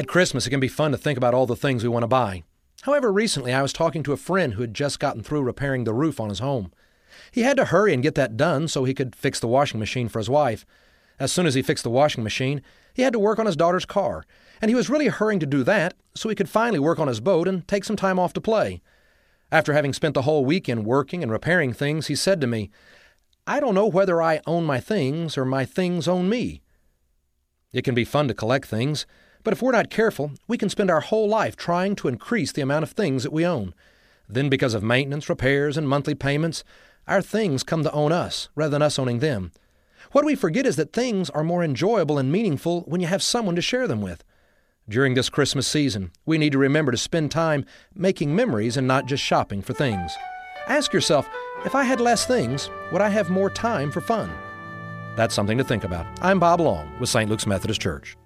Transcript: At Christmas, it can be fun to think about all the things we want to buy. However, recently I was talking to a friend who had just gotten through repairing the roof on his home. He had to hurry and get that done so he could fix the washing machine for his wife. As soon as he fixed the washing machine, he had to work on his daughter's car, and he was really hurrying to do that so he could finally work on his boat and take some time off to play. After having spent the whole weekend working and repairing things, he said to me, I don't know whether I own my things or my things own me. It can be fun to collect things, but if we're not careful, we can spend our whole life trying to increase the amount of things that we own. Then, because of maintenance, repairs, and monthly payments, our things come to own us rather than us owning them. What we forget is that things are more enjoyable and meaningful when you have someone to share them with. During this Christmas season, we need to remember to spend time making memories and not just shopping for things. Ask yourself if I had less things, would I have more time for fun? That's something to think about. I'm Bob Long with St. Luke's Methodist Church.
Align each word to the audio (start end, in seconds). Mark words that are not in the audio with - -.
At 0.00 0.08
Christmas, 0.08 0.46
it 0.46 0.50
can 0.50 0.60
be 0.60 0.68
fun 0.68 0.92
to 0.92 0.96
think 0.96 1.18
about 1.18 1.34
all 1.34 1.44
the 1.44 1.54
things 1.54 1.82
we 1.82 1.90
want 1.90 2.04
to 2.04 2.08
buy. 2.08 2.42
However, 2.84 3.12
recently 3.12 3.52
I 3.52 3.60
was 3.60 3.70
talking 3.70 4.02
to 4.04 4.14
a 4.14 4.16
friend 4.16 4.54
who 4.54 4.62
had 4.62 4.72
just 4.72 4.98
gotten 4.98 5.22
through 5.22 5.42
repairing 5.42 5.84
the 5.84 5.92
roof 5.92 6.18
on 6.18 6.30
his 6.30 6.38
home. 6.38 6.72
He 7.30 7.42
had 7.42 7.58
to 7.58 7.66
hurry 7.66 7.92
and 7.92 8.02
get 8.02 8.14
that 8.14 8.38
done 8.38 8.66
so 8.66 8.84
he 8.84 8.94
could 8.94 9.14
fix 9.14 9.38
the 9.38 9.46
washing 9.46 9.78
machine 9.78 10.08
for 10.08 10.18
his 10.18 10.30
wife. 10.30 10.64
As 11.18 11.30
soon 11.30 11.44
as 11.44 11.52
he 11.52 11.60
fixed 11.60 11.84
the 11.84 11.90
washing 11.90 12.24
machine, 12.24 12.62
he 12.94 13.02
had 13.02 13.12
to 13.12 13.18
work 13.18 13.38
on 13.38 13.44
his 13.44 13.56
daughter's 13.56 13.84
car, 13.84 14.24
and 14.62 14.70
he 14.70 14.74
was 14.74 14.88
really 14.88 15.08
hurrying 15.08 15.38
to 15.38 15.44
do 15.44 15.62
that 15.64 15.92
so 16.14 16.30
he 16.30 16.34
could 16.34 16.48
finally 16.48 16.78
work 16.78 16.98
on 16.98 17.08
his 17.08 17.20
boat 17.20 17.46
and 17.46 17.68
take 17.68 17.84
some 17.84 17.96
time 17.96 18.18
off 18.18 18.32
to 18.32 18.40
play. 18.40 18.80
After 19.52 19.74
having 19.74 19.92
spent 19.92 20.14
the 20.14 20.22
whole 20.22 20.46
weekend 20.46 20.86
working 20.86 21.22
and 21.22 21.30
repairing 21.30 21.74
things, 21.74 22.06
he 22.06 22.14
said 22.14 22.40
to 22.40 22.46
me, 22.46 22.70
I 23.46 23.60
don't 23.60 23.74
know 23.74 23.86
whether 23.86 24.22
I 24.22 24.40
own 24.46 24.64
my 24.64 24.80
things 24.80 25.36
or 25.36 25.44
my 25.44 25.66
things 25.66 26.08
own 26.08 26.30
me. 26.30 26.62
It 27.74 27.84
can 27.84 27.94
be 27.94 28.06
fun 28.06 28.28
to 28.28 28.34
collect 28.34 28.64
things, 28.64 29.04
but 29.42 29.52
if 29.52 29.62
we're 29.62 29.72
not 29.72 29.90
careful, 29.90 30.32
we 30.46 30.58
can 30.58 30.68
spend 30.68 30.90
our 30.90 31.00
whole 31.00 31.28
life 31.28 31.56
trying 31.56 31.96
to 31.96 32.08
increase 32.08 32.52
the 32.52 32.62
amount 32.62 32.82
of 32.82 32.90
things 32.92 33.22
that 33.22 33.32
we 33.32 33.46
own. 33.46 33.74
Then, 34.28 34.48
because 34.48 34.74
of 34.74 34.82
maintenance, 34.82 35.28
repairs, 35.28 35.76
and 35.76 35.88
monthly 35.88 36.14
payments, 36.14 36.62
our 37.08 37.22
things 37.22 37.62
come 37.62 37.82
to 37.82 37.92
own 37.92 38.12
us 38.12 38.48
rather 38.54 38.70
than 38.70 38.82
us 38.82 38.98
owning 38.98 39.18
them. 39.18 39.52
What 40.12 40.24
we 40.24 40.34
forget 40.34 40.66
is 40.66 40.76
that 40.76 40.92
things 40.92 41.30
are 41.30 41.44
more 41.44 41.62
enjoyable 41.62 42.18
and 42.18 42.30
meaningful 42.30 42.82
when 42.82 43.00
you 43.00 43.06
have 43.06 43.22
someone 43.22 43.56
to 43.56 43.62
share 43.62 43.86
them 43.86 44.00
with. 44.00 44.24
During 44.88 45.14
this 45.14 45.30
Christmas 45.30 45.68
season, 45.68 46.10
we 46.26 46.38
need 46.38 46.52
to 46.52 46.58
remember 46.58 46.90
to 46.90 46.98
spend 46.98 47.30
time 47.30 47.64
making 47.94 48.34
memories 48.34 48.76
and 48.76 48.88
not 48.88 49.06
just 49.06 49.22
shopping 49.22 49.62
for 49.62 49.72
things. 49.72 50.12
Ask 50.66 50.92
yourself 50.92 51.28
if 51.64 51.74
I 51.74 51.84
had 51.84 52.00
less 52.00 52.26
things, 52.26 52.70
would 52.92 53.00
I 53.00 53.08
have 53.08 53.30
more 53.30 53.50
time 53.50 53.90
for 53.90 54.00
fun? 54.00 54.30
That's 55.16 55.34
something 55.34 55.58
to 55.58 55.64
think 55.64 55.84
about. 55.84 56.06
I'm 56.22 56.38
Bob 56.38 56.60
Long 56.60 56.98
with 56.98 57.08
St. 57.08 57.28
Luke's 57.28 57.46
Methodist 57.46 57.80
Church. 57.80 58.16